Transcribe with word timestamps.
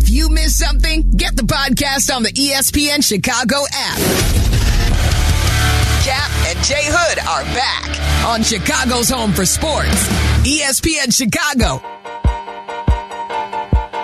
If 0.00 0.10
you 0.10 0.28
miss 0.28 0.56
something, 0.56 1.10
get 1.10 1.34
the 1.34 1.42
podcast 1.42 2.14
on 2.14 2.22
the 2.22 2.30
ESPN 2.30 3.02
Chicago 3.02 3.64
app. 3.72 3.98
Cap 6.04 6.30
and 6.46 6.64
Jay 6.64 6.84
Hood 6.86 7.18
are 7.26 7.42
back 7.52 8.24
on 8.24 8.44
Chicago's 8.44 9.10
home 9.10 9.32
for 9.32 9.44
sports. 9.44 9.88
ESPN 10.46 11.12
Chicago. 11.12 11.82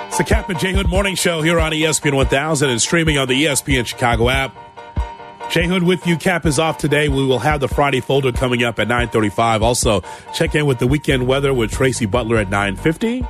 It's 0.09 0.19
the 0.19 0.25
Cap 0.25 0.49
and 0.51 0.59
Jay 0.59 0.73
Hood 0.73 0.89
Morning 0.89 1.15
Show 1.15 1.43
here 1.43 1.61
on 1.61 1.71
ESPN 1.71 2.17
1000 2.17 2.71
and 2.71 2.83
streaming 2.83 3.17
on 3.17 3.29
the 3.29 3.45
ESPN 3.45 3.87
Chicago 3.87 4.29
app. 4.29 4.53
Jay 5.49 5.69
Hood 5.69 5.85
with 5.85 6.05
you. 6.09 6.17
Cap 6.17 6.45
is 6.45 6.59
off 6.59 6.77
today. 6.77 7.09
We 7.09 7.25
will 7.25 7.39
have 7.39 7.61
the 7.61 7.69
Friday 7.69 8.01
folder 8.01 8.33
coming 8.33 8.65
up 8.65 8.81
at 8.81 8.89
9:35. 8.89 9.63
Also, 9.63 10.03
check 10.35 10.57
in 10.57 10.67
with 10.67 10.81
the 10.81 10.89
weekend 10.89 11.29
weather 11.29 11.55
with 11.55 11.71
Tracy 11.71 12.07
Butler 12.07 12.39
at 12.39 12.51
9:50. 12.51 13.25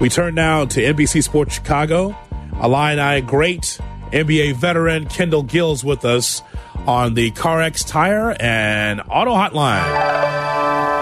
We 0.00 0.08
turn 0.08 0.34
now 0.36 0.64
to 0.64 0.80
NBC 0.80 1.24
Sports 1.24 1.54
Chicago. 1.54 2.16
Illini 2.62 3.20
great 3.20 3.80
NBA 4.12 4.54
veteran 4.54 5.06
Kendall 5.06 5.42
Gills 5.42 5.84
with 5.84 6.04
us 6.04 6.42
on 6.86 7.14
the 7.14 7.30
CarX 7.32 7.86
Tire 7.86 8.36
and 8.40 9.00
Auto 9.10 9.34
Hotline. 9.34 9.82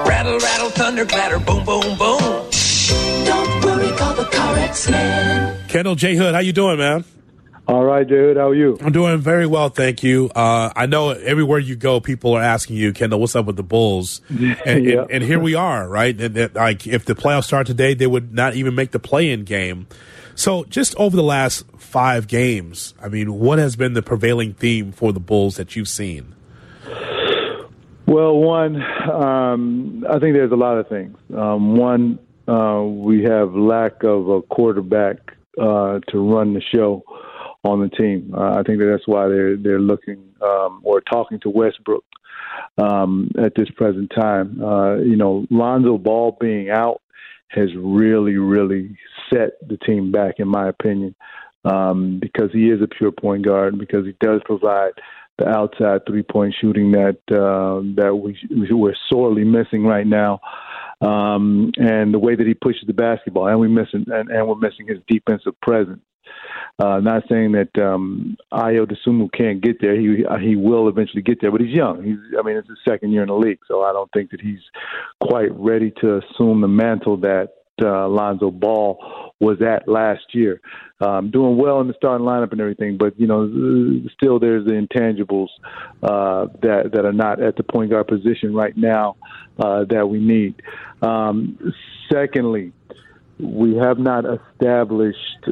Rattle, 0.06 0.38
rattle, 0.38 0.70
thunder, 0.70 1.04
clatter, 1.04 1.38
boom, 1.38 1.64
boom, 1.64 1.98
boom. 1.98 2.20
Don't 3.24 3.64
worry, 3.64 3.90
call 3.96 4.14
the 4.14 4.28
CarX 4.32 4.90
man. 4.90 5.68
Kendall 5.68 5.95
Jay 5.95 6.16
Hood, 6.16 6.34
how 6.34 6.40
you 6.40 6.52
doing, 6.52 6.78
man? 6.78 7.04
All 7.68 7.84
right, 7.84 8.06
dude. 8.06 8.36
How 8.36 8.50
are 8.50 8.54
you? 8.54 8.78
I'm 8.80 8.92
doing 8.92 9.18
very 9.18 9.46
well, 9.46 9.70
thank 9.70 10.04
you. 10.04 10.30
Uh, 10.36 10.70
I 10.76 10.86
know 10.86 11.10
everywhere 11.10 11.58
you 11.58 11.74
go, 11.74 11.98
people 12.00 12.32
are 12.34 12.42
asking 12.42 12.76
you, 12.76 12.92
Kendall, 12.92 13.18
what's 13.18 13.34
up 13.34 13.46
with 13.46 13.56
the 13.56 13.64
Bulls? 13.64 14.20
And, 14.30 14.84
Yeah. 14.84 15.00
and, 15.02 15.10
and 15.10 15.24
here 15.24 15.40
we 15.40 15.54
are, 15.56 15.88
right? 15.88 16.18
And, 16.20 16.34
that, 16.36 16.54
like, 16.54 16.86
if 16.86 17.04
the 17.06 17.16
playoffs 17.16 17.44
start 17.44 17.66
today, 17.66 17.94
they 17.94 18.06
would 18.06 18.32
not 18.32 18.54
even 18.54 18.76
make 18.76 18.92
the 18.92 19.00
play-in 19.00 19.42
game. 19.44 19.88
So, 20.36 20.64
just 20.64 20.94
over 20.96 21.16
the 21.16 21.24
last 21.24 21.64
five 21.76 22.28
games, 22.28 22.95
I 23.02 23.08
mean, 23.08 23.34
what 23.34 23.58
has 23.58 23.74
been 23.74 23.95
the 23.95 24.02
prevailing 24.02 24.52
theme 24.54 24.92
for 24.92 25.12
the 25.12 25.20
Bulls 25.20 25.56
that 25.56 25.74
you've 25.74 25.88
seen? 25.88 26.34
Well, 28.06 28.36
one, 28.36 28.76
um, 29.10 30.04
I 30.08 30.20
think 30.20 30.34
there's 30.34 30.52
a 30.52 30.56
lot 30.56 30.78
of 30.78 30.88
things. 30.88 31.16
Um, 31.36 31.76
one, 31.76 32.20
uh, 32.46 32.82
we 32.84 33.24
have 33.24 33.54
lack 33.54 34.04
of 34.04 34.28
a 34.28 34.42
quarterback 34.42 35.16
uh, 35.60 35.98
to 36.08 36.18
run 36.32 36.54
the 36.54 36.60
show 36.73 37.02
on 37.66 37.80
the 37.80 37.88
team. 37.88 38.32
Uh, 38.36 38.52
I 38.52 38.62
think 38.62 38.78
that 38.78 38.88
that's 38.90 39.06
why 39.06 39.28
they're 39.28 39.56
they're 39.56 39.80
looking 39.80 40.22
um, 40.42 40.80
or 40.84 41.00
talking 41.00 41.40
to 41.40 41.50
Westbrook 41.50 42.04
um, 42.78 43.30
at 43.38 43.54
this 43.54 43.70
present 43.70 44.10
time. 44.14 44.62
Uh, 44.62 44.96
you 44.96 45.16
know, 45.16 45.46
Lonzo 45.50 45.98
Ball 45.98 46.36
being 46.40 46.70
out 46.70 47.02
has 47.48 47.68
really, 47.76 48.36
really 48.36 48.96
set 49.32 49.52
the 49.66 49.76
team 49.78 50.10
back, 50.10 50.34
in 50.38 50.48
my 50.48 50.68
opinion, 50.68 51.14
um, 51.64 52.18
because 52.20 52.50
he 52.52 52.70
is 52.70 52.82
a 52.82 52.88
pure 52.88 53.12
point 53.12 53.45
guard, 53.45 53.78
because 53.78 54.04
he 54.04 54.14
does 54.20 54.40
provide 54.45 54.92
the 55.38 55.48
outside 55.48 56.01
three 56.06 56.23
point 56.23 56.54
shooting 56.60 56.92
that 56.92 57.18
uh, 57.30 57.80
that 57.96 58.14
we 58.14 58.38
we're 58.70 58.96
sorely 59.10 59.45
missing 59.45 59.84
right 59.84 60.06
now. 60.06 60.40
Um, 61.02 61.73
and 61.76 62.14
the 62.14 62.18
way 62.18 62.34
that 62.36 62.46
he 62.46 62.54
pushes 62.54 62.84
the 62.86 62.95
basketball, 62.95 63.48
and 63.48 63.60
we 63.60 63.68
missing 63.68 64.06
and, 64.06 64.30
and 64.30 64.48
we're 64.48 64.56
missing 64.56 64.86
his 64.88 64.98
defensive 65.06 65.60
presence. 65.60 66.00
Uh, 66.78 67.00
not 67.00 67.22
saying 67.28 67.53
that 67.53 67.82
um, 67.82 68.37
Ayo 68.53 68.87
can't 69.32 69.62
get 69.62 69.81
there. 69.81 69.99
He 69.99 70.25
he 70.41 70.56
will 70.56 70.88
eventually 70.88 71.22
get 71.22 71.41
there, 71.41 71.50
but 71.50 71.60
he's 71.60 71.75
young. 71.75 72.03
He's 72.05 72.19
I 72.38 72.43
mean 72.43 72.56
it's 72.56 72.69
his 72.69 72.78
second 72.87 73.12
year 73.12 73.22
in 73.22 73.28
the 73.28 73.34
league, 73.34 73.60
so 73.66 73.82
I 73.82 73.93
don't 73.93 74.10
think 74.12 74.31
that 74.31 74.41
he's 74.41 74.60
quite 75.22 75.50
ready 75.53 75.91
to 76.03 76.19
assume 76.19 76.60
the 76.60 76.69
mantle 76.69 77.16
that 77.19 77.49
uh, 77.82 78.09
Lonzo 78.09 78.50
Ball 78.50 79.32
was 79.41 79.60
at 79.62 79.88
last 79.88 80.34
year. 80.34 80.60
Um, 81.00 81.31
doing 81.31 81.59
well 81.59 81.81
in 81.81 81.88
the 81.88 81.94
starting 81.94 82.27
lineup 82.27 82.53
and 82.53 82.60
everything, 82.60 82.97
but 82.97 83.19
you 83.19 83.27
know 83.27 83.47
still 84.15 84.38
there's 84.38 84.65
the 84.65 84.72
intangibles 84.72 85.49
uh, 86.03 86.47
that 86.62 86.92
that 86.92 87.04
are 87.04 87.12
not 87.12 87.42
at 87.42 87.56
the 87.56 87.62
point 87.62 87.91
guard 87.91 88.06
position 88.09 88.54
right 88.54 88.76
now 88.76 89.16
uh, 89.59 89.84
that 89.91 90.09
we 90.09 90.19
need. 90.19 90.62
Um, 91.03 91.59
secondly, 92.10 92.72
we 93.38 93.76
have 93.76 93.98
not 93.98 94.25
established 94.25 95.48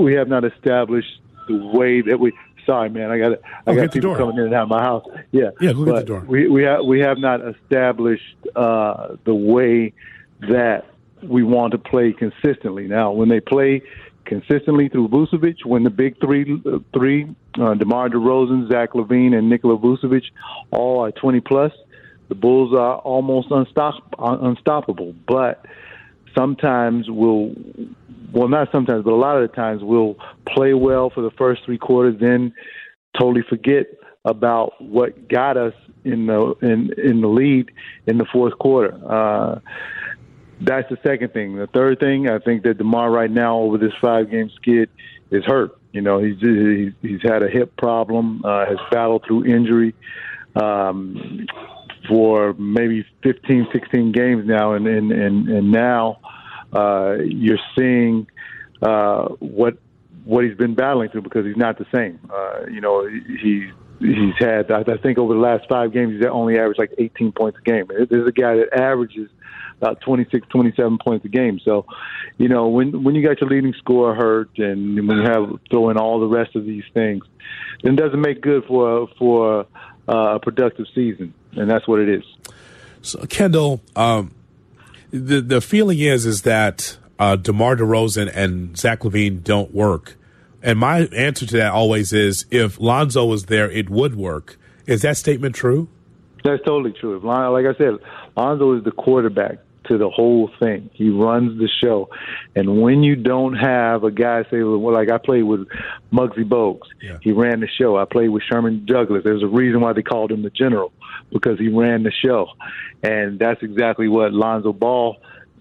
we 0.00 0.14
have 0.14 0.28
not 0.28 0.44
established 0.44 1.20
the 1.48 1.56
way 1.56 2.00
that 2.02 2.18
we. 2.18 2.32
Sorry, 2.64 2.88
man. 2.88 3.10
I 3.12 3.18
got 3.18 3.32
I 3.66 3.70
Oh, 3.70 3.74
got 3.76 3.92
people 3.92 4.10
door. 4.10 4.16
coming 4.16 4.38
in 4.38 4.44
and 4.46 4.54
out 4.54 4.64
of 4.64 4.68
my 4.68 4.82
house. 4.82 5.06
Yeah, 5.30 5.50
Yeah, 5.60 5.72
go 5.72 5.84
get 5.84 5.94
the 5.96 6.04
door. 6.04 6.24
We 6.26 6.48
we 6.48 6.62
have 6.64 6.84
we 6.84 6.98
have 7.00 7.18
not 7.18 7.40
established 7.46 8.34
uh, 8.56 9.16
the 9.24 9.34
way 9.34 9.92
that 10.40 10.86
we 11.22 11.42
want 11.44 11.72
to 11.72 11.78
play 11.78 12.12
consistently. 12.12 12.88
Now, 12.88 13.12
when 13.12 13.28
they 13.28 13.40
play 13.40 13.82
consistently 14.24 14.88
through 14.88 15.08
Vucevic, 15.08 15.64
when 15.64 15.84
the 15.84 15.90
big 15.90 16.18
three 16.20 16.60
three 16.92 17.28
uh, 17.60 17.74
DeMar 17.74 18.08
DeRozan, 18.10 18.68
Zach 18.70 18.90
LaVine, 18.94 19.36
and 19.38 19.48
Nikola 19.48 19.78
Vucevic 19.78 20.24
all 20.72 21.04
are 21.04 21.12
twenty 21.12 21.40
plus, 21.40 21.72
the 22.28 22.34
Bulls 22.34 22.74
are 22.74 22.96
almost 22.98 23.48
unstop, 23.52 23.94
un- 24.18 24.40
unstoppable. 24.40 25.14
But 25.28 25.64
sometimes 26.36 27.06
we'll 27.08 27.54
well 28.32 28.48
not 28.48 28.68
sometimes 28.72 29.04
but 29.04 29.12
a 29.12 29.16
lot 29.16 29.40
of 29.40 29.48
the 29.48 29.54
times 29.54 29.82
we'll 29.82 30.16
play 30.48 30.74
well 30.74 31.10
for 31.10 31.22
the 31.22 31.30
first 31.32 31.64
three 31.64 31.78
quarters 31.78 32.14
then 32.20 32.52
totally 33.18 33.42
forget 33.48 33.86
about 34.24 34.80
what 34.82 35.28
got 35.28 35.56
us 35.56 35.72
in 36.04 36.26
the 36.26 36.54
in 36.60 36.92
in 36.98 37.20
the 37.20 37.28
lead 37.28 37.70
in 38.06 38.18
the 38.18 38.26
fourth 38.32 38.58
quarter. 38.58 38.94
Uh 39.08 39.60
that's 40.60 40.88
the 40.88 40.96
second 41.06 41.32
thing. 41.32 41.56
The 41.56 41.66
third 41.68 42.00
thing 42.00 42.28
i 42.28 42.38
think 42.38 42.62
that 42.64 42.78
demar 42.78 43.10
right 43.10 43.30
now 43.30 43.58
over 43.58 43.78
this 43.78 43.92
five 44.00 44.30
game 44.30 44.50
skid 44.56 44.90
is 45.30 45.44
hurt. 45.44 45.78
You 45.92 46.02
know 46.02 46.18
he's 46.18 46.40
he's, 46.40 46.92
he's 47.02 47.22
had 47.22 47.42
a 47.42 47.48
hip 47.48 47.76
problem 47.76 48.42
uh 48.44 48.66
has 48.66 48.78
battled 48.90 49.24
through 49.26 49.46
injury. 49.46 49.94
Um 50.54 51.46
for 52.08 52.54
maybe 52.54 53.06
15, 53.22 53.68
16 53.72 54.12
games 54.12 54.46
now, 54.46 54.72
and 54.72 54.86
and 54.86 55.12
and, 55.12 55.48
and 55.48 55.72
now 55.72 56.18
uh, 56.72 57.16
you're 57.24 57.58
seeing 57.76 58.26
uh, 58.82 59.28
what 59.38 59.78
what 60.24 60.44
he's 60.44 60.56
been 60.56 60.74
battling 60.74 61.08
through 61.10 61.22
because 61.22 61.46
he's 61.46 61.56
not 61.56 61.78
the 61.78 61.86
same. 61.94 62.18
Uh, 62.32 62.66
you 62.70 62.80
know, 62.80 63.06
he 63.06 63.70
he's 64.00 64.34
had 64.38 64.70
I 64.70 64.82
think 64.98 65.18
over 65.18 65.34
the 65.34 65.40
last 65.40 65.66
five 65.68 65.92
games 65.92 66.16
he's 66.16 66.26
only 66.26 66.58
averaged 66.58 66.78
like 66.78 66.92
18 66.98 67.32
points 67.32 67.58
a 67.58 67.62
game. 67.62 67.86
There's 67.88 68.28
a 68.28 68.32
guy 68.32 68.56
that 68.56 68.78
averages 68.78 69.30
about 69.80 70.00
26, 70.00 70.46
27 70.48 70.98
points 70.98 71.24
a 71.24 71.28
game. 71.28 71.60
So, 71.64 71.86
you 72.38 72.48
know, 72.48 72.68
when 72.68 73.02
when 73.04 73.14
you 73.14 73.26
got 73.26 73.40
your 73.40 73.50
leading 73.50 73.74
scorer 73.74 74.14
hurt 74.14 74.50
and 74.58 75.06
when 75.06 75.18
you 75.18 75.24
have 75.24 75.60
throw 75.70 75.90
in 75.90 75.96
all 75.96 76.20
the 76.20 76.26
rest 76.26 76.56
of 76.56 76.64
these 76.64 76.84
things, 76.94 77.24
then 77.82 77.94
it 77.94 77.96
doesn't 77.96 78.20
make 78.20 78.40
good 78.40 78.64
for 78.66 79.08
for 79.18 79.66
uh, 80.08 80.36
a 80.36 80.40
productive 80.40 80.86
season, 80.94 81.34
and 81.56 81.70
that's 81.70 81.86
what 81.88 82.00
it 82.00 82.08
is. 82.08 82.24
So, 83.02 83.24
Kendall, 83.26 83.80
um, 83.94 84.32
the 85.10 85.40
the 85.40 85.60
feeling 85.60 85.98
is 85.98 86.26
is 86.26 86.42
that 86.42 86.96
uh, 87.18 87.36
Demar 87.36 87.76
Derozan 87.76 88.30
and 88.34 88.76
Zach 88.76 89.00
LaVine 89.00 89.42
don't 89.42 89.72
work, 89.74 90.16
and 90.62 90.78
my 90.78 91.06
answer 91.06 91.46
to 91.46 91.56
that 91.56 91.72
always 91.72 92.12
is 92.12 92.46
if 92.50 92.80
Lonzo 92.80 93.24
was 93.24 93.46
there, 93.46 93.70
it 93.70 93.88
would 93.90 94.16
work. 94.16 94.58
Is 94.86 95.02
that 95.02 95.16
statement 95.16 95.54
true? 95.54 95.88
That's 96.44 96.62
totally 96.64 96.92
true. 96.92 97.16
If 97.16 97.24
Lon, 97.24 97.52
like 97.52 97.66
I 97.66 97.76
said, 97.76 97.98
Lonzo 98.36 98.76
is 98.76 98.84
the 98.84 98.92
quarterback 98.92 99.58
to 99.88 99.98
the 99.98 100.10
whole 100.10 100.50
thing. 100.60 100.90
He 100.92 101.08
runs 101.10 101.58
the 101.58 101.68
show, 101.82 102.08
and 102.54 102.80
when 102.82 103.02
you 103.02 103.16
don't 103.16 103.54
have 103.54 104.04
a 104.04 104.10
guy 104.10 104.42
say, 104.50 104.62
well, 104.62 104.92
like 104.92 105.10
I 105.10 105.18
played 105.18 105.44
with 105.44 105.66
Muggsy 106.12 106.44
Bogues, 106.48 106.86
Yeah. 107.02 107.18
he 107.22 107.32
ran 107.32 107.60
the 107.60 107.68
show. 107.68 107.96
I 107.96 108.04
played 108.04 108.28
with 108.30 108.42
Sherman 108.42 108.84
Douglas. 108.86 109.22
There's 109.24 109.42
a 109.42 109.48
reason 109.48 109.80
why 109.80 109.92
they 109.92 110.02
called 110.02 110.32
him 110.32 110.42
the 110.42 110.50
general 110.50 110.92
because 111.32 111.58
he 111.58 111.68
ran 111.68 112.02
the 112.02 112.12
show, 112.12 112.48
and 113.02 113.38
that's 113.38 113.62
exactly 113.62 114.08
what 114.08 114.32
Lonzo 114.32 114.72
Ball 114.72 115.16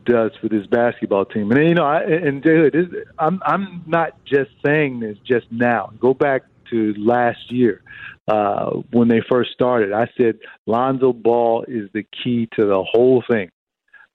does 0.06 0.32
for 0.40 0.48
this 0.50 0.66
basketball 0.68 1.26
team. 1.26 1.52
And 1.52 1.68
you 1.68 1.74
know, 1.76 1.86
I, 1.86 2.02
and 2.04 2.44
Jay 2.44 2.56
Hood, 2.56 2.74
this, 2.74 3.04
I'm 3.18 3.42
I'm 3.46 3.84
not 3.88 4.12
just 4.26 4.52
saying 4.66 5.00
this 5.00 5.18
just 5.26 5.48
now. 5.52 5.92
Go 6.00 6.14
back 6.14 6.44
to 6.70 6.94
last 6.98 7.52
year 7.52 7.82
uh, 8.28 8.72
when 8.92 9.08
they 9.08 9.22
first 9.30 9.52
started. 9.52 9.94
I 9.94 10.08
said 10.18 10.40
Lonzo 10.66 11.14
Ball 11.14 11.66
is 11.68 11.90
the 11.94 12.04
key 12.24 12.48
to 12.56 12.66
the 12.66 12.84
whole 12.84 13.24
thing. 13.30 13.50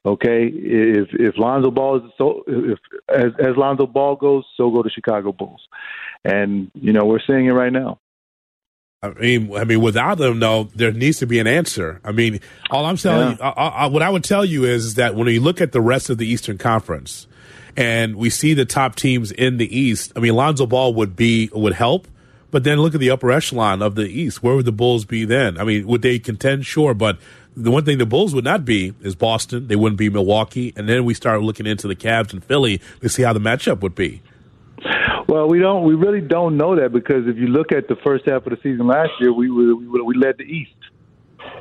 Okay, 0.06 0.46
if 0.46 1.08
if 1.12 1.36
Lonzo 1.36 1.70
Ball 1.70 1.98
is 1.98 2.02
so 2.16 2.42
if 2.46 2.78
as 3.08 3.32
as 3.38 3.56
Lonzo 3.56 3.86
Ball 3.86 4.16
goes, 4.16 4.44
so 4.56 4.70
go 4.70 4.82
the 4.82 4.88
Chicago 4.90 5.30
Bulls, 5.30 5.60
and 6.24 6.70
you 6.74 6.92
know 6.94 7.04
we're 7.04 7.20
seeing 7.26 7.44
it 7.46 7.52
right 7.52 7.72
now. 7.72 7.98
I 9.02 9.10
mean, 9.10 9.54
I 9.56 9.64
mean, 9.64 9.80
without 9.80 10.18
them, 10.18 10.40
though, 10.40 10.64
there 10.74 10.92
needs 10.92 11.18
to 11.18 11.26
be 11.26 11.38
an 11.38 11.46
answer. 11.46 12.00
I 12.04 12.12
mean, 12.12 12.40
all 12.70 12.84
I'm 12.84 12.96
telling 12.98 13.38
Yeah. 13.38 13.46
you, 13.46 13.52
I, 13.56 13.68
I, 13.68 13.86
what 13.86 14.02
I 14.02 14.10
would 14.10 14.24
tell 14.24 14.44
you 14.44 14.64
is, 14.64 14.84
is 14.84 14.94
that 14.96 15.14
when 15.14 15.26
you 15.28 15.40
look 15.40 15.62
at 15.62 15.72
the 15.72 15.80
rest 15.80 16.10
of 16.10 16.18
the 16.18 16.26
Eastern 16.26 16.58
Conference, 16.58 17.26
and 17.76 18.16
we 18.16 18.28
see 18.28 18.52
the 18.52 18.66
top 18.66 18.96
teams 18.96 19.32
in 19.32 19.56
the 19.56 19.74
East, 19.78 20.12
I 20.16 20.20
mean, 20.20 20.34
Lonzo 20.34 20.66
Ball 20.66 20.92
would 20.94 21.16
be 21.16 21.48
would 21.54 21.72
help, 21.74 22.08
but 22.50 22.64
then 22.64 22.78
look 22.80 22.94
at 22.94 23.00
the 23.00 23.10
upper 23.10 23.30
echelon 23.30 23.80
of 23.80 23.94
the 23.94 24.06
East. 24.06 24.42
Where 24.42 24.54
would 24.54 24.66
the 24.66 24.72
Bulls 24.72 25.04
be 25.06 25.24
then? 25.24 25.56
I 25.58 25.64
mean, 25.64 25.86
would 25.86 26.02
they 26.02 26.18
contend? 26.18 26.66
Sure, 26.66 26.92
but 26.92 27.18
the 27.56 27.70
one 27.70 27.84
thing 27.84 27.98
the 27.98 28.06
Bulls 28.06 28.34
would 28.34 28.44
not 28.44 28.64
be 28.64 28.94
is 29.00 29.14
Boston. 29.14 29.68
They 29.68 29.76
wouldn't 29.76 29.98
be 29.98 30.08
Milwaukee, 30.08 30.72
and 30.76 30.88
then 30.88 31.04
we 31.04 31.14
start 31.14 31.42
looking 31.42 31.66
into 31.66 31.88
the 31.88 31.96
Cavs 31.96 32.32
and 32.32 32.44
Philly 32.44 32.80
to 33.00 33.08
see 33.08 33.22
how 33.22 33.32
the 33.32 33.40
matchup 33.40 33.80
would 33.80 33.94
be. 33.94 34.22
Well, 35.28 35.48
we 35.48 35.58
don't. 35.58 35.84
We 35.84 35.94
really 35.94 36.20
don't 36.20 36.56
know 36.56 36.76
that 36.76 36.92
because 36.92 37.28
if 37.28 37.36
you 37.36 37.46
look 37.46 37.72
at 37.72 37.88
the 37.88 37.96
first 37.96 38.24
half 38.26 38.46
of 38.46 38.50
the 38.50 38.58
season 38.62 38.86
last 38.86 39.10
year, 39.20 39.32
we 39.32 39.50
we, 39.50 39.74
we 39.74 40.14
led 40.14 40.38
the 40.38 40.44
East. 40.44 40.72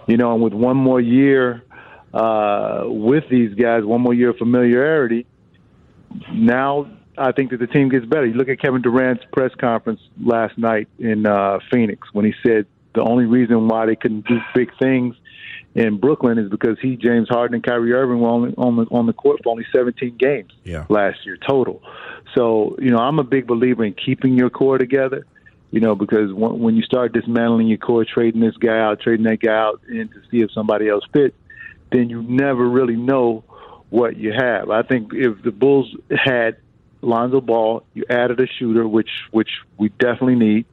You 0.08 0.18
know, 0.18 0.34
and 0.34 0.42
with 0.42 0.54
one 0.54 0.76
more 0.78 1.00
year 1.00 1.64
uh, 2.14 2.84
with 2.86 3.26
these 3.30 3.54
guys, 3.54 3.84
one 3.84 4.02
more 4.02 4.14
year 4.14 4.32
of 4.32 4.38
familiarity, 4.38 5.28
now 6.32 6.90
I 7.18 7.32
think 7.32 7.52
that 7.52 7.58
the 7.58 7.68
team 7.68 7.90
gets 7.90 8.06
better. 8.06 8.26
You 8.26 8.34
look 8.34 8.50
at 8.50 8.60
Kevin 8.60 8.82
Durant's 8.82 9.24
press 9.32 9.54
conference 9.56 10.02
last 10.20 10.58
night 10.58 10.88
in 10.98 11.26
uh, 11.26 11.60
Phoenix 11.72 12.08
when 12.12 12.26
he 12.26 12.34
said 12.42 12.66
the 12.96 13.02
only 13.02 13.26
reason 13.26 13.68
why 13.68 13.86
they 13.86 13.96
couldn't 13.96 14.26
do 14.26 14.40
big 14.56 14.72
things 14.80 15.16
in 15.76 15.98
Brooklyn 15.98 16.38
is 16.38 16.50
because 16.50 16.78
he, 16.82 16.96
James 16.96 17.28
Harden, 17.30 17.56
and 17.56 17.64
Kyrie 17.64 17.94
Irving 17.94 18.20
were 18.20 18.30
only 18.30 18.54
on 18.58 18.76
the 18.76 18.84
on 18.86 19.06
the 19.06 19.14
court 19.14 19.42
for 19.44 19.52
only 19.52 19.66
17 19.72 20.18
games 20.18 20.52
Yeah. 20.64 20.86
last 20.90 21.26
year 21.26 21.38
total. 21.38 21.82
So 22.36 22.76
you 22.80 22.90
know, 22.92 22.98
I'm 22.98 23.20
a 23.20 23.24
big 23.24 23.48
believer 23.48 23.84
in 23.86 23.94
keeping 23.94 24.34
your 24.34 24.50
core 24.50 24.78
together. 24.78 25.26
You 25.72 25.82
know, 25.82 25.94
because 25.94 26.34
when, 26.34 26.58
when 26.60 26.76
you 26.76 26.82
start 26.82 27.14
dismantling 27.14 27.68
your 27.68 27.78
core, 27.78 28.04
trading 28.04 28.42
this 28.42 28.58
guy 28.58 28.80
out, 28.80 29.02
trading 29.02 29.26
that 29.26 29.40
guy 29.40 29.56
out, 29.56 29.82
in 29.88 30.08
to 30.10 30.22
see 30.32 30.42
if 30.42 30.52
somebody 30.52 30.90
else 30.90 31.04
fits, 31.14 31.36
then 31.92 32.10
you 32.10 32.24
never 32.24 32.68
really 32.68 32.96
know 32.96 33.44
what 33.90 34.18
you 34.18 34.34
have. 34.36 34.72
I 34.72 34.82
think 34.82 35.12
if 35.14 35.42
the 35.44 35.52
Bulls 35.52 35.96
had 36.10 36.58
Lonzo 37.02 37.42
Ball, 37.42 37.84
you 37.94 38.04
added 38.10 38.40
a 38.40 38.48
shooter, 38.48 38.88
which 38.88 39.10
which 39.32 39.50
we 39.78 39.90
definitely 39.90 40.36
need. 40.36 40.66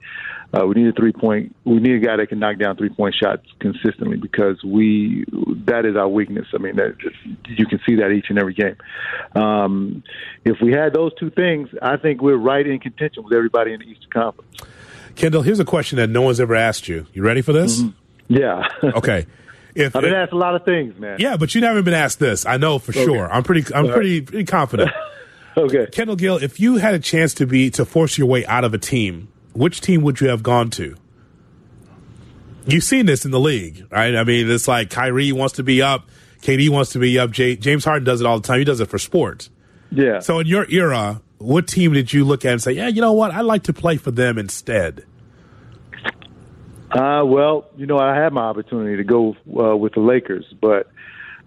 Uh, 0.52 0.64
we 0.66 0.74
need 0.74 0.88
a 0.88 0.92
three 0.92 1.12
point. 1.12 1.54
We 1.64 1.78
need 1.80 2.02
a 2.02 2.06
guy 2.06 2.16
that 2.16 2.28
can 2.28 2.38
knock 2.38 2.58
down 2.58 2.76
three 2.76 2.88
point 2.88 3.14
shots 3.14 3.46
consistently 3.58 4.16
because 4.16 4.62
we 4.64 5.24
that 5.66 5.84
is 5.84 5.96
our 5.96 6.08
weakness. 6.08 6.46
I 6.54 6.58
mean, 6.58 6.76
that, 6.76 6.94
you 7.48 7.66
can 7.66 7.80
see 7.86 7.96
that 7.96 8.10
each 8.10 8.26
and 8.28 8.38
every 8.38 8.54
game. 8.54 8.76
Um, 9.34 10.02
if 10.44 10.56
we 10.62 10.72
had 10.72 10.94
those 10.94 11.12
two 11.18 11.30
things, 11.30 11.68
I 11.82 11.96
think 11.96 12.22
we're 12.22 12.36
right 12.36 12.66
in 12.66 12.78
contention 12.78 13.24
with 13.24 13.34
everybody 13.34 13.72
in 13.72 13.80
the 13.80 13.86
Eastern 13.86 14.10
Conference. 14.10 14.50
Kendall, 15.16 15.42
here's 15.42 15.60
a 15.60 15.64
question 15.64 15.96
that 15.96 16.10
no 16.10 16.22
one's 16.22 16.40
ever 16.40 16.54
asked 16.54 16.88
you. 16.88 17.06
You 17.12 17.22
ready 17.22 17.42
for 17.42 17.52
this? 17.52 17.82
Yeah, 18.28 18.66
Okay. 18.82 19.26
If 19.74 19.94
I've 19.94 20.02
been 20.02 20.14
asked 20.14 20.32
a 20.32 20.36
lot 20.38 20.54
of 20.54 20.64
things, 20.64 20.98
man. 20.98 21.16
yeah, 21.18 21.36
but 21.36 21.54
you 21.54 21.60
never 21.60 21.82
been 21.82 21.92
asked 21.92 22.18
this. 22.18 22.46
I 22.46 22.56
know 22.56 22.78
for 22.78 22.92
sure. 22.94 23.30
I'm 23.30 23.42
pretty. 23.42 23.74
I'm 23.74 23.88
pretty, 23.88 24.22
pretty 24.22 24.44
confident. 24.46 24.90
Okay. 25.56 25.86
Kendall 25.90 26.16
Gill, 26.16 26.36
if 26.36 26.60
you 26.60 26.76
had 26.76 26.94
a 26.94 26.98
chance 26.98 27.32
to 27.34 27.46
be 27.46 27.70
to 27.70 27.84
force 27.84 28.18
your 28.18 28.26
way 28.26 28.44
out 28.46 28.64
of 28.64 28.74
a 28.74 28.78
team, 28.78 29.28
which 29.54 29.80
team 29.80 30.02
would 30.02 30.20
you 30.20 30.28
have 30.28 30.42
gone 30.42 30.70
to? 30.70 30.96
You've 32.66 32.84
seen 32.84 33.06
this 33.06 33.24
in 33.24 33.30
the 33.30 33.40
league, 33.40 33.86
right? 33.90 34.14
I 34.14 34.24
mean, 34.24 34.50
it's 34.50 34.68
like 34.68 34.90
Kyrie 34.90 35.32
wants 35.32 35.54
to 35.54 35.62
be 35.62 35.80
up, 35.80 36.08
KD 36.42 36.68
wants 36.68 36.92
to 36.92 36.98
be 36.98 37.18
up. 37.18 37.30
J- 37.30 37.56
James 37.56 37.84
Harden 37.84 38.04
does 38.04 38.20
it 38.20 38.26
all 38.26 38.40
the 38.40 38.46
time. 38.46 38.58
He 38.58 38.64
does 38.64 38.80
it 38.80 38.88
for 38.88 38.98
sports. 38.98 39.50
Yeah. 39.90 40.18
So 40.18 40.40
in 40.40 40.46
your 40.46 40.68
era, 40.68 41.22
what 41.38 41.68
team 41.68 41.92
did 41.92 42.12
you 42.12 42.24
look 42.24 42.44
at 42.44 42.52
and 42.52 42.62
say, 42.62 42.72
"Yeah, 42.72 42.88
you 42.88 43.00
know 43.00 43.12
what? 43.12 43.30
I'd 43.30 43.42
like 43.42 43.64
to 43.64 43.72
play 43.72 43.96
for 43.96 44.10
them 44.10 44.36
instead." 44.36 45.04
Uh, 46.90 47.22
well, 47.24 47.68
you 47.76 47.86
know, 47.86 47.98
I 47.98 48.16
had 48.16 48.32
my 48.32 48.42
opportunity 48.42 48.96
to 48.96 49.04
go 49.04 49.36
uh, 49.58 49.76
with 49.76 49.94
the 49.94 50.00
Lakers, 50.00 50.44
but 50.60 50.88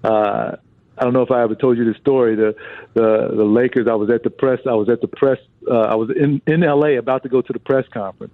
uh, 0.03 0.57
I 0.99 1.03
don't 1.03 1.13
know 1.13 1.21
if 1.21 1.31
I 1.31 1.43
ever 1.43 1.55
told 1.55 1.77
you 1.77 1.85
the 1.85 1.97
story. 1.99 2.35
The 2.35 2.55
the 2.93 3.31
the 3.35 3.43
Lakers. 3.43 3.87
I 3.87 3.95
was 3.95 4.09
at 4.09 4.23
the 4.23 4.29
press. 4.29 4.59
I 4.67 4.73
was 4.73 4.89
at 4.89 5.01
the 5.01 5.07
press. 5.07 5.37
Uh, 5.69 5.79
I 5.79 5.95
was 5.95 6.09
in 6.09 6.41
in 6.45 6.63
L.A. 6.63 6.97
about 6.97 7.23
to 7.23 7.29
go 7.29 7.41
to 7.41 7.53
the 7.53 7.59
press 7.59 7.85
conference, 7.93 8.33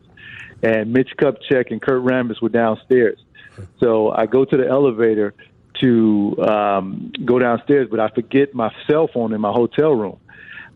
and 0.63 0.91
Mitch 0.91 1.12
Kupchak 1.17 1.71
and 1.71 1.81
Kurt 1.81 2.03
Rambis 2.03 2.41
were 2.41 2.50
downstairs. 2.50 3.19
So 3.79 4.12
I 4.12 4.25
go 4.25 4.44
to 4.45 4.57
the 4.57 4.67
elevator 4.67 5.33
to 5.81 6.35
um, 6.47 7.12
go 7.23 7.39
downstairs, 7.39 7.88
but 7.89 8.00
I 8.00 8.09
forget 8.09 8.53
my 8.53 8.71
cell 8.89 9.09
phone 9.13 9.33
in 9.33 9.41
my 9.41 9.51
hotel 9.51 9.91
room. 9.91 10.19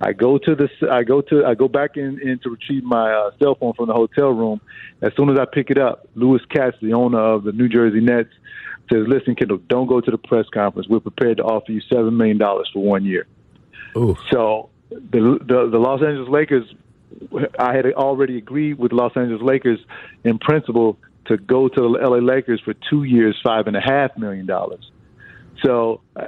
I 0.02 0.14
go 0.14 0.38
to 0.38 0.56
the 0.56 0.70
I 0.90 1.04
go 1.04 1.22
to 1.22 1.46
I 1.46 1.56
go 1.56 1.68
back 1.68 1.98
in, 1.98 2.20
in 2.22 2.40
to 2.40 2.52
retrieve 2.52 2.84
my 2.84 3.12
uh, 3.12 3.32
cell 3.40 3.56
phone 3.56 3.74
from 3.74 3.88
the 3.88 3.94
hotel 3.94 4.30
room. 4.30 4.62
As 5.02 5.12
soon 5.18 5.30
as 5.30 5.38
I 5.38 5.46
pick 5.46 5.70
it 5.70 5.78
up, 5.78 6.08
Lewis 6.16 6.42
Katz, 6.50 6.78
the 6.82 6.94
owner 6.94 7.20
of 7.20 7.44
the 7.44 7.52
New 7.52 7.68
Jersey 7.68 8.00
Nets, 8.00 8.30
says, 8.90 9.06
"Listen, 9.08 9.36
Kendall, 9.36 9.58
don't 9.68 9.88
go 9.88 10.00
to 10.00 10.12
the 10.12 10.18
press 10.18 10.46
conference. 10.54 10.88
We're 10.88 11.02
prepared 11.02 11.38
to 11.38 11.44
offer 11.44 11.72
you 11.72 11.82
seven 11.82 12.16
million 12.16 12.38
dollars 12.38 12.70
for 12.74 12.82
one 12.82 13.04
year." 13.04 13.28
Ooh. 13.98 14.16
So 14.32 14.70
the, 14.90 15.40
the 15.42 15.70
the 15.70 15.78
Los 15.78 16.02
Angeles 16.02 16.30
Lakers, 16.30 16.74
I 17.58 17.76
had 17.76 17.86
already 17.94 18.38
agreed 18.38 18.80
with 18.80 18.92
the 18.92 18.96
Los 18.96 19.18
Angeles 19.18 19.42
Lakers 19.42 19.80
in 20.24 20.40
principle 20.40 20.98
to 21.26 21.38
go 21.38 21.68
to 21.68 21.82
the 21.82 21.88
LA 21.88 22.18
Lakers 22.18 22.62
for 22.62 22.74
two 22.90 23.04
years, 23.04 23.40
five 23.44 23.68
and 23.68 23.76
a 23.76 23.82
half 23.82 24.18
million 24.18 24.46
dollars. 24.46 24.92
So, 25.64 26.02
uh, 26.16 26.28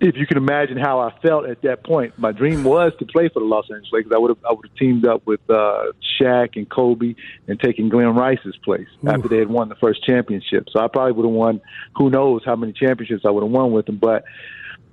if 0.00 0.16
you 0.16 0.26
can 0.26 0.36
imagine 0.36 0.76
how 0.76 1.00
I 1.00 1.12
felt 1.20 1.46
at 1.46 1.62
that 1.62 1.84
point, 1.84 2.18
my 2.18 2.32
dream 2.32 2.62
was 2.64 2.92
to 2.98 3.06
play 3.06 3.28
for 3.28 3.40
the 3.40 3.46
Los 3.46 3.64
Angeles 3.70 3.90
Lakers. 3.92 4.12
I 4.14 4.18
would 4.18 4.30
have 4.30 4.44
I 4.48 4.52
would 4.52 4.66
have 4.66 4.76
teamed 4.76 5.06
up 5.06 5.26
with 5.26 5.40
uh, 5.48 5.92
Shaq 6.20 6.56
and 6.56 6.68
Kobe 6.68 7.14
and 7.46 7.58
taken 7.58 7.88
Glenn 7.88 8.14
Rice's 8.14 8.56
place 8.64 8.88
after 9.06 9.28
they 9.28 9.38
had 9.38 9.48
won 9.48 9.68
the 9.68 9.74
first 9.76 10.04
championship. 10.04 10.68
So 10.70 10.80
I 10.80 10.88
probably 10.88 11.12
would 11.12 11.26
have 11.26 11.34
won. 11.34 11.60
Who 11.96 12.10
knows 12.10 12.42
how 12.44 12.56
many 12.56 12.72
championships 12.72 13.24
I 13.26 13.30
would 13.30 13.42
have 13.42 13.50
won 13.50 13.72
with 13.72 13.86
them, 13.86 13.98
but 13.98 14.24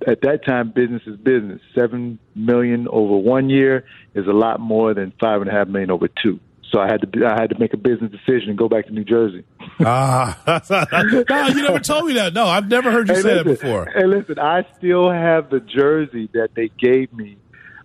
at 0.06 0.20
that 0.22 0.44
time, 0.44 0.72
business 0.72 1.02
is 1.06 1.16
business. 1.16 1.60
Seven 1.74 2.18
million 2.34 2.86
over 2.88 3.16
one 3.16 3.48
year 3.48 3.84
is 4.14 4.26
a 4.26 4.32
lot 4.32 4.60
more 4.60 4.92
than 4.92 5.12
five 5.20 5.40
and 5.40 5.50
a 5.50 5.52
half 5.52 5.68
million 5.68 5.90
over 5.90 6.08
two. 6.08 6.40
So 6.72 6.80
I 6.80 6.86
had 6.86 7.00
to 7.00 7.26
I 7.26 7.40
had 7.40 7.50
to 7.50 7.58
make 7.58 7.72
a 7.74 7.76
business 7.76 8.10
decision 8.10 8.50
and 8.50 8.58
go 8.58 8.68
back 8.68 8.86
to 8.86 8.92
New 8.92 9.04
Jersey. 9.04 9.44
Ah, 9.80 10.62
no, 10.70 11.46
you 11.48 11.62
never 11.62 11.78
told 11.78 12.06
me 12.06 12.14
that. 12.14 12.32
No, 12.34 12.46
I've 12.46 12.68
never 12.68 12.90
heard 12.90 13.08
you 13.08 13.14
Hey, 13.14 13.22
say 13.22 13.34
that 13.34 13.44
before. 13.44 13.86
Hey, 13.94 14.06
listen, 14.06 14.38
I 14.38 14.66
still 14.76 15.10
have 15.10 15.50
the 15.50 15.60
jersey 15.60 16.28
that 16.34 16.50
they 16.54 16.68
gave 16.78 17.12
me 17.12 17.38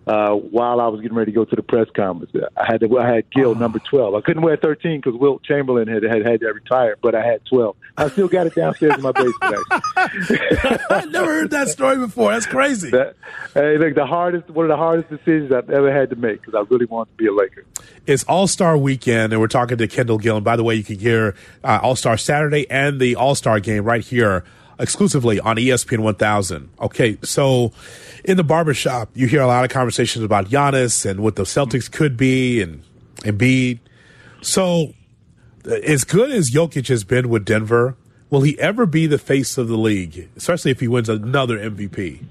uh, 0.06 0.32
while 0.32 0.80
I 0.80 0.88
was 0.88 1.00
getting 1.00 1.16
ready 1.16 1.30
to 1.30 1.34
go 1.34 1.44
to 1.44 1.56
the 1.56 1.62
press 1.62 1.88
conference. 1.94 2.32
I 2.56 2.66
had 2.66 2.80
the, 2.80 2.96
I 2.96 3.14
had 3.14 3.30
Gill 3.30 3.54
number 3.54 3.78
twelve. 3.78 4.14
I 4.14 4.20
couldn't 4.20 4.42
wear 4.42 4.56
thirteen 4.56 5.00
because 5.00 5.18
Wilt 5.18 5.42
Chamberlain 5.42 5.88
had 5.88 6.02
had 6.02 6.26
had 6.26 6.40
that 6.40 6.54
retired, 6.54 6.98
but 7.00 7.14
I 7.14 7.24
had 7.24 7.44
twelve. 7.46 7.76
I 7.96 8.08
still 8.08 8.28
got 8.28 8.46
it 8.46 8.54
downstairs 8.54 8.94
in 8.96 9.02
my 9.02 9.12
basement. 9.12 9.66
I 9.96 11.06
never 11.10 11.26
heard 11.26 11.50
that 11.50 11.68
story 11.68 11.98
before. 11.98 12.32
That's 12.32 12.46
crazy. 12.46 12.90
That, 12.90 13.14
hey, 13.54 13.78
look, 13.78 13.94
the 13.94 14.06
hardest 14.06 14.50
one 14.50 14.64
of 14.64 14.70
the 14.70 14.76
hardest 14.76 15.08
decisions 15.08 15.52
I've 15.52 15.70
ever 15.70 15.92
had 15.92 16.10
to 16.10 16.16
make 16.16 16.40
because 16.40 16.54
I 16.54 16.64
really 16.68 16.86
wanted 16.86 17.12
to 17.12 17.16
be 17.16 17.26
a 17.26 17.32
Laker. 17.32 17.64
It's 18.06 18.24
All 18.24 18.48
Star 18.48 18.76
Weekend, 18.76 19.32
and 19.32 19.40
we're 19.40 19.46
talking 19.46 19.78
to 19.78 19.86
Kendall 19.86 20.18
Gill. 20.18 20.36
And 20.36 20.44
by 20.44 20.56
the 20.56 20.64
way, 20.64 20.74
you 20.74 20.84
can 20.84 20.98
hear 20.98 21.36
uh, 21.62 21.78
All 21.82 21.94
Star 21.96 22.16
Saturday 22.16 22.68
and 22.68 23.00
the 23.00 23.16
All 23.16 23.34
Star 23.34 23.60
game 23.60 23.84
right 23.84 24.02
here 24.02 24.44
exclusively 24.82 25.40
on 25.40 25.56
ESPN 25.56 26.00
1000. 26.00 26.68
Okay, 26.80 27.16
so 27.22 27.72
in 28.24 28.36
the 28.36 28.44
barbershop, 28.44 29.10
you 29.14 29.26
hear 29.28 29.40
a 29.40 29.46
lot 29.46 29.64
of 29.64 29.70
conversations 29.70 30.24
about 30.24 30.46
Giannis 30.46 31.08
and 31.08 31.20
what 31.20 31.36
the 31.36 31.44
Celtics 31.44 31.90
could 31.90 32.16
be 32.16 32.60
and 32.60 32.82
Embiid. 33.18 33.78
So, 34.42 34.92
uh, 35.66 35.74
as 35.74 36.04
good 36.04 36.30
as 36.30 36.50
Jokic 36.50 36.88
has 36.88 37.04
been 37.04 37.28
with 37.28 37.44
Denver, 37.44 37.96
will 38.28 38.42
he 38.42 38.58
ever 38.58 38.84
be 38.84 39.06
the 39.06 39.18
face 39.18 39.56
of 39.56 39.68
the 39.68 39.78
league, 39.78 40.28
especially 40.36 40.72
if 40.72 40.80
he 40.80 40.88
wins 40.88 41.08
another 41.08 41.58
MVP? 41.58 42.24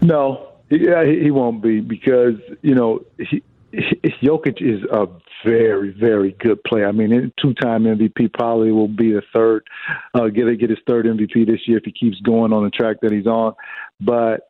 No, 0.00 0.48
he, 0.70 1.30
won't 1.30 1.62
be 1.62 1.80
because 1.80 2.34
you 2.62 2.74
know 2.74 3.04
he, 3.18 3.42
Jokic 3.72 4.60
is 4.60 4.82
a 4.90 5.06
very, 5.44 5.90
very 5.98 6.36
good 6.38 6.62
player. 6.64 6.86
I 6.86 6.92
mean, 6.92 7.32
two-time 7.40 7.84
MVP 7.84 8.32
probably 8.32 8.70
will 8.70 8.88
be 8.88 9.12
the 9.12 9.22
third, 9.34 9.64
uh, 10.14 10.26
get 10.28 10.58
get 10.58 10.70
his 10.70 10.78
third 10.86 11.06
MVP 11.06 11.46
this 11.46 11.60
year 11.66 11.78
if 11.78 11.84
he 11.84 11.92
keeps 11.92 12.20
going 12.20 12.52
on 12.52 12.64
the 12.64 12.70
track 12.70 12.98
that 13.02 13.12
he's 13.12 13.26
on. 13.26 13.54
But 14.00 14.48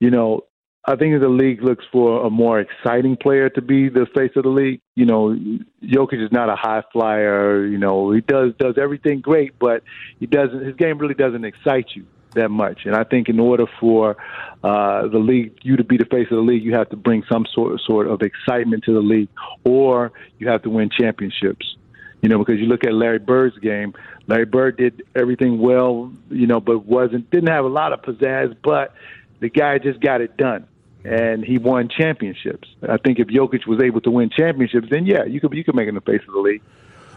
you 0.00 0.10
know, 0.10 0.42
I 0.84 0.96
think 0.96 1.20
the 1.20 1.28
league 1.28 1.62
looks 1.62 1.84
for 1.92 2.26
a 2.26 2.30
more 2.30 2.60
exciting 2.60 3.16
player 3.16 3.48
to 3.50 3.62
be 3.62 3.88
the 3.88 4.06
face 4.16 4.32
of 4.36 4.42
the 4.42 4.48
league. 4.48 4.80
You 4.96 5.06
know, 5.06 5.36
Jokic 5.84 6.24
is 6.24 6.32
not 6.32 6.48
a 6.48 6.56
high 6.56 6.82
flyer. 6.92 7.66
You 7.66 7.78
know, 7.78 8.10
he 8.10 8.20
does 8.20 8.52
does 8.58 8.76
everything 8.80 9.20
great, 9.20 9.58
but 9.58 9.82
he 10.18 10.26
doesn't. 10.26 10.64
His 10.64 10.76
game 10.76 10.98
really 10.98 11.14
doesn't 11.14 11.44
excite 11.44 11.90
you 11.94 12.06
that 12.34 12.50
much. 12.50 12.84
And 12.84 12.94
I 12.94 13.04
think 13.04 13.28
in 13.28 13.38
order 13.38 13.66
for 13.80 14.16
uh, 14.62 15.08
the 15.08 15.18
league, 15.18 15.58
you 15.62 15.76
to 15.76 15.84
be 15.84 15.96
the 15.96 16.04
face 16.04 16.26
of 16.30 16.36
the 16.36 16.42
league, 16.42 16.62
you 16.62 16.74
have 16.74 16.90
to 16.90 16.96
bring 16.96 17.24
some 17.30 17.46
sort 17.52 17.80
sort 17.80 18.08
of 18.08 18.22
excitement 18.22 18.84
to 18.84 18.94
the 18.94 19.00
league, 19.00 19.28
or 19.64 20.12
you 20.38 20.48
have 20.48 20.62
to 20.62 20.70
win 20.70 20.90
championships. 20.90 21.76
You 22.20 22.28
know, 22.28 22.38
because 22.38 22.60
you 22.60 22.66
look 22.66 22.84
at 22.84 22.94
Larry 22.94 23.18
Bird's 23.18 23.58
game. 23.58 23.94
Larry 24.28 24.44
Bird 24.44 24.76
did 24.76 25.02
everything 25.16 25.58
well, 25.58 26.12
you 26.30 26.46
know, 26.46 26.60
but 26.60 26.86
wasn't 26.86 27.28
didn't 27.30 27.50
have 27.50 27.64
a 27.64 27.68
lot 27.68 27.92
of 27.92 28.02
pizzazz. 28.02 28.56
But 28.62 28.94
the 29.40 29.48
guy 29.48 29.78
just 29.78 30.00
got 30.00 30.20
it 30.20 30.36
done, 30.36 30.68
and 31.04 31.44
he 31.44 31.58
won 31.58 31.88
championships. 31.88 32.68
I 32.88 32.98
think 32.98 33.18
if 33.18 33.26
Jokic 33.26 33.66
was 33.66 33.82
able 33.82 34.00
to 34.02 34.10
win 34.10 34.30
championships, 34.30 34.86
then 34.88 35.04
yeah, 35.06 35.24
you 35.24 35.40
could 35.40 35.52
you 35.52 35.64
could 35.64 35.74
make 35.74 35.88
him 35.88 35.96
the 35.96 36.00
face 36.00 36.22
of 36.26 36.32
the 36.32 36.40
league. 36.40 36.62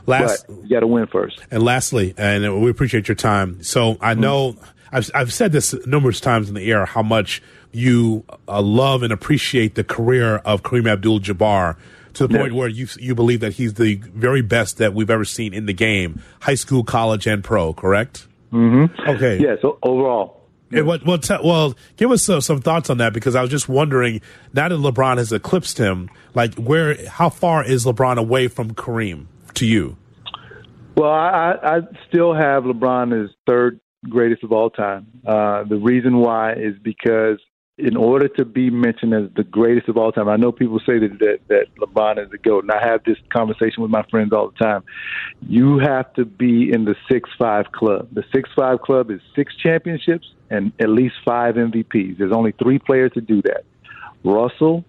Last, 0.08 0.46
but 0.48 0.64
you 0.64 0.70
got 0.70 0.82
to 0.82 0.88
win 0.88 1.08
first. 1.08 1.40
And 1.50 1.64
lastly, 1.64 2.14
and 2.18 2.62
we 2.62 2.70
appreciate 2.70 3.08
your 3.08 3.16
time. 3.16 3.64
So 3.64 3.98
I 4.02 4.14
know 4.14 4.56
I've, 4.92 5.10
I've 5.14 5.34
said 5.34 5.52
this 5.52 5.74
numerous 5.86 6.20
times 6.20 6.50
in 6.50 6.56
the 6.56 6.72
air 6.72 6.86
how 6.86 7.02
much 7.04 7.42
you 7.72 8.24
uh, 8.48 8.62
love 8.62 9.04
and 9.04 9.12
appreciate 9.12 9.76
the 9.76 9.84
career 9.84 10.38
of 10.38 10.64
Kareem 10.64 10.90
Abdul-Jabbar 10.90 11.76
to 12.14 12.28
the 12.28 12.34
Yeah. 12.34 12.40
point 12.42 12.56
where 12.56 12.68
you 12.70 12.88
you 13.00 13.14
believe 13.16 13.42
that 13.42 13.54
he's 13.54 13.74
the 13.74 13.96
very 13.96 14.42
best 14.42 14.78
that 14.78 14.94
we've 14.94 15.10
ever 15.10 15.26
seen 15.26 15.54
in 15.54 15.66
the 15.66 15.74
game, 15.74 16.22
high 16.42 16.56
school, 16.56 16.84
college, 16.84 17.28
and 17.28 17.44
pro. 17.44 17.74
Correct? 17.74 18.28
Mm-hmm. 18.54 19.10
Okay. 19.10 19.38
Yeah. 19.42 19.56
So 19.62 19.78
overall, 19.84 20.42
Hey, 20.72 20.82
what, 20.82 21.06
well, 21.06 21.18
te- 21.20 21.38
well, 21.44 21.76
give 21.96 22.10
us 22.12 22.28
uh, 22.28 22.42
some 22.42 22.60
thoughts 22.60 22.90
on 22.90 22.98
that 22.98 23.14
because 23.14 23.36
I 23.36 23.42
was 23.42 23.52
just 23.52 23.70
wondering 23.70 24.20
now 24.54 24.68
that 24.70 24.76
LeBron 24.76 25.18
has 25.18 25.32
eclipsed 25.32 25.78
him, 25.78 26.10
like 26.34 26.56
where, 26.56 27.08
how 27.08 27.30
far 27.30 27.64
is 27.64 27.86
LeBron 27.86 28.18
away 28.18 28.48
from 28.48 28.74
Kareem 28.74 29.28
to 29.56 29.66
you? 29.66 29.96
Well, 30.96 31.12
I, 31.12 31.54
I 31.62 31.80
still 32.10 32.34
have 32.34 32.64
LeBron 32.64 33.24
as 33.26 33.30
third 33.46 33.80
greatest 34.10 34.44
of 34.44 34.52
all 34.52 34.70
time. 34.70 35.08
Uh, 35.26 35.64
the 35.64 35.78
reason 35.78 36.18
why 36.18 36.54
is 36.54 36.76
because 36.82 37.40
in 37.78 37.98
order 37.98 38.30
to 38.30 38.46
be 38.46 38.70
mentioned 38.70 39.14
as 39.14 39.30
the 39.36 39.44
greatest 39.44 39.90
of 39.90 39.98
all 39.98 40.12
time, 40.12 40.30
I 40.30 40.38
know 40.38 40.52
people 40.52 40.80
say 40.80 40.98
that, 40.98 41.20
that, 41.20 41.40
that 41.50 41.66
LeBron 41.78 42.24
is 42.24 42.32
the 42.32 42.38
GOAT, 42.38 42.64
and 42.64 42.72
I 42.72 42.82
have 42.88 43.04
this 43.04 43.18
conversation 43.34 43.84
with 43.84 43.92
my 43.92 44.04
friends 44.10 44.32
all 44.32 44.50
the 44.50 44.64
time. 44.64 44.84
You 45.42 45.80
have 45.80 46.14
to 46.14 46.24
be 46.24 46.72
in 46.72 46.86
the 46.86 46.96
6 47.12 47.30
5 47.38 47.72
club. 47.74 48.08
The 48.14 48.24
6 48.34 48.50
5 48.56 48.80
club 48.80 49.12
is 49.12 49.20
six 49.36 49.54
championships 49.58 50.28
and 50.50 50.72
at 50.80 50.90
least 50.90 51.16
five 51.26 51.56
MVPs. 51.56 52.18
There's 52.18 52.32
only 52.32 52.54
three 52.54 52.80
players 52.80 53.12
to 53.14 53.22
do 53.22 53.42
that 53.44 53.66
Russell, 54.24 54.86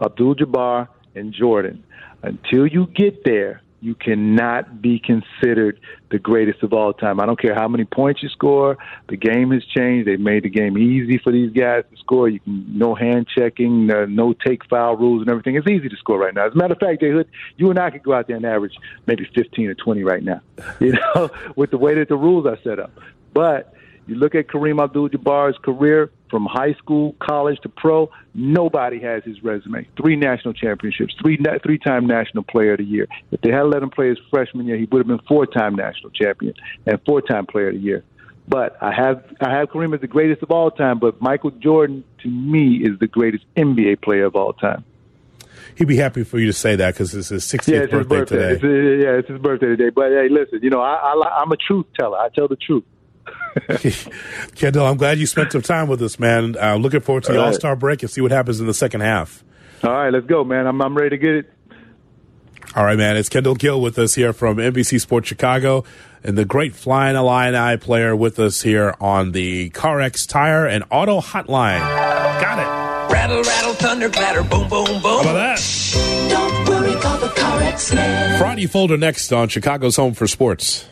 Abdul 0.00 0.36
Jabbar, 0.36 0.88
and 1.14 1.32
Jordan. 1.32 1.84
Until 2.22 2.66
you 2.66 2.86
get 2.94 3.24
there, 3.24 3.62
you 3.82 3.96
cannot 3.96 4.80
be 4.80 5.00
considered 5.00 5.80
the 6.12 6.18
greatest 6.18 6.62
of 6.62 6.72
all 6.72 6.92
time. 6.92 7.18
I 7.18 7.26
don't 7.26 7.38
care 7.38 7.54
how 7.54 7.66
many 7.66 7.84
points 7.84 8.22
you 8.22 8.28
score. 8.28 8.78
The 9.08 9.16
game 9.16 9.50
has 9.50 9.64
changed. 9.64 10.06
They've 10.06 10.20
made 10.20 10.44
the 10.44 10.50
game 10.50 10.78
easy 10.78 11.18
for 11.18 11.32
these 11.32 11.50
guys 11.52 11.82
to 11.90 11.96
score. 11.98 12.28
You 12.28 12.38
can 12.38 12.78
no 12.78 12.94
hand 12.94 13.26
checking, 13.36 13.88
no 13.88 14.34
take 14.34 14.64
foul 14.66 14.96
rules, 14.96 15.22
and 15.22 15.30
everything. 15.30 15.56
It's 15.56 15.66
easy 15.66 15.88
to 15.88 15.96
score 15.96 16.16
right 16.16 16.32
now. 16.32 16.46
As 16.46 16.52
a 16.52 16.56
matter 16.56 16.74
of 16.74 16.78
fact, 16.78 17.00
Jay 17.00 17.10
Hood, 17.10 17.28
you 17.56 17.70
and 17.70 17.78
I 17.78 17.90
could 17.90 18.04
go 18.04 18.12
out 18.12 18.28
there 18.28 18.36
and 18.36 18.46
average 18.46 18.74
maybe 19.06 19.28
15 19.34 19.66
or 19.66 19.74
20 19.74 20.04
right 20.04 20.22
now. 20.22 20.40
You 20.80 20.92
know, 20.92 21.30
with 21.54 21.70
the 21.70 21.78
way 21.78 21.94
that 21.94 22.08
the 22.08 22.16
rules 22.16 22.44
are 22.46 22.58
set 22.64 22.80
up. 22.80 22.90
But 23.32 23.72
you 24.06 24.16
look 24.16 24.34
at 24.34 24.48
Kareem 24.48 24.82
Abdul-Jabbar's 24.82 25.56
career 25.62 26.10
from 26.28 26.46
high 26.46 26.74
school, 26.74 27.14
college 27.20 27.58
to 27.60 27.68
pro. 27.68 28.10
Nobody 28.34 28.98
has 29.00 29.22
his 29.24 29.42
resume. 29.44 29.86
Three 29.96 30.16
national 30.16 30.54
championships, 30.54 31.14
three 31.20 31.38
three-time 31.62 32.06
national 32.06 32.44
player 32.44 32.72
of 32.72 32.78
the 32.78 32.84
year. 32.84 33.06
If 33.30 33.42
they 33.42 33.50
had 33.50 33.62
let 33.62 33.82
him 33.82 33.90
play 33.90 34.08
his 34.08 34.18
freshman 34.30 34.66
year, 34.66 34.76
he 34.76 34.84
would 34.90 34.98
have 34.98 35.06
been 35.06 35.26
four-time 35.28 35.74
national 35.76 36.10
champion 36.10 36.54
and 36.86 37.00
four-time 37.06 37.46
player 37.46 37.68
of 37.68 37.74
the 37.74 37.80
year. 37.80 38.04
But 38.48 38.76
I 38.82 38.92
have 38.92 39.24
I 39.40 39.50
have 39.50 39.68
Kareem 39.68 39.94
as 39.94 40.00
the 40.00 40.08
greatest 40.08 40.42
of 40.42 40.50
all 40.50 40.70
time. 40.70 40.98
But 40.98 41.20
Michael 41.20 41.52
Jordan, 41.52 42.02
to 42.22 42.28
me, 42.28 42.76
is 42.82 42.98
the 42.98 43.06
greatest 43.06 43.44
NBA 43.56 44.02
player 44.02 44.24
of 44.24 44.34
all 44.34 44.52
time. 44.52 44.84
He'd 45.76 45.88
be 45.88 45.96
happy 45.96 46.24
for 46.24 46.38
you 46.38 46.46
to 46.46 46.52
say 46.52 46.76
that 46.76 46.94
because 46.94 47.14
it's 47.14 47.28
his 47.28 47.44
60th 47.44 47.68
yeah, 47.68 47.78
it's 47.82 47.92
birthday, 47.92 47.98
his 47.98 48.06
birthday 48.06 48.36
today. 48.36 48.52
It's, 48.54 49.04
yeah, 49.04 49.10
it's 49.12 49.28
his 49.28 49.38
birthday 49.38 49.66
today. 49.66 49.90
But 49.90 50.10
hey, 50.10 50.28
listen, 50.28 50.60
you 50.62 50.70
know, 50.70 50.80
I, 50.80 50.94
I, 50.94 51.40
I'm 51.40 51.52
a 51.52 51.56
truth 51.56 51.86
teller. 51.98 52.18
I 52.18 52.28
tell 52.28 52.48
the 52.48 52.56
truth. 52.56 52.84
Kendall, 54.54 54.86
I'm 54.86 54.96
glad 54.96 55.18
you 55.18 55.26
spent 55.26 55.52
some 55.52 55.62
time 55.62 55.88
with 55.88 56.02
us, 56.02 56.18
man. 56.18 56.56
Uh, 56.60 56.76
looking 56.76 57.00
forward 57.00 57.24
to 57.24 57.32
the 57.32 57.38
All 57.38 57.44
right. 57.44 57.52
All 57.52 57.58
Star 57.58 57.76
break 57.76 58.02
and 58.02 58.10
see 58.10 58.20
what 58.20 58.30
happens 58.30 58.60
in 58.60 58.66
the 58.66 58.74
second 58.74 59.02
half. 59.02 59.44
All 59.84 59.90
right, 59.90 60.12
let's 60.12 60.26
go, 60.26 60.44
man. 60.44 60.66
I'm 60.66 60.80
I'm 60.80 60.96
ready 60.96 61.10
to 61.10 61.18
get 61.18 61.34
it. 61.34 61.52
All 62.74 62.84
right, 62.84 62.96
man. 62.96 63.16
It's 63.16 63.28
Kendall 63.28 63.54
Gill 63.54 63.80
with 63.80 63.98
us 63.98 64.14
here 64.14 64.32
from 64.32 64.56
NBC 64.56 65.00
Sports 65.00 65.28
Chicago, 65.28 65.84
and 66.24 66.38
the 66.38 66.44
great 66.44 66.74
Flying 66.74 67.16
Illini 67.16 67.76
player 67.76 68.16
with 68.16 68.38
us 68.38 68.62
here 68.62 68.94
on 69.00 69.32
the 69.32 69.70
CarX 69.70 70.26
Tire 70.26 70.66
and 70.66 70.84
Auto 70.90 71.20
Hotline. 71.20 71.80
Got 72.40 72.58
it. 72.58 73.12
Rattle, 73.12 73.42
rattle, 73.42 73.74
thunder, 73.74 74.08
clatter, 74.08 74.42
boom, 74.42 74.68
boom, 74.70 74.86
boom. 74.86 75.02
How 75.02 75.20
about 75.20 75.34
that? 75.34 76.28
Don't 76.30 76.68
worry, 76.68 76.98
call 77.00 77.18
the 77.18 77.26
CarX 77.26 77.94
man. 77.94 78.38
Friday 78.38 78.66
folder 78.66 78.96
next 78.96 79.32
on 79.32 79.48
Chicago's 79.48 79.96
Home 79.96 80.14
for 80.14 80.26
Sports. 80.26 80.86